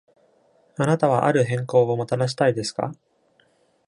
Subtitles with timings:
[0.77, 2.95] あなたはある変更をもたらしたいですか。